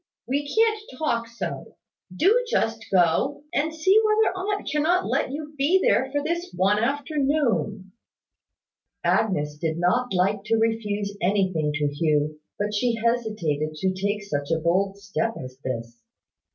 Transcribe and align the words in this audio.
We 0.27 0.51
can't 0.55 0.81
talk 0.97 1.27
so. 1.27 1.77
Do 2.11 2.43
just 2.49 2.85
go, 2.91 3.43
and 3.53 3.71
see 3.71 3.99
whether 4.03 4.35
aunt 4.35 4.67
cannot 4.67 5.05
let 5.07 5.29
you 5.31 5.53
be 5.55 5.79
there 5.79 6.11
for 6.11 6.23
this 6.23 6.51
one 6.57 6.79
afternoon." 6.79 7.91
Agnes 9.03 9.59
did 9.59 9.77
not 9.77 10.11
like 10.11 10.43
to 10.45 10.57
refuse 10.57 11.15
anything 11.21 11.71
to 11.75 11.85
Hugh: 11.87 12.39
but 12.57 12.73
she 12.73 12.95
hesitated 12.95 13.75
to 13.75 13.93
take 13.93 14.23
such 14.23 14.49
a 14.49 14.57
bold 14.57 14.97
step 14.97 15.35
as 15.37 15.59
this. 15.63 16.01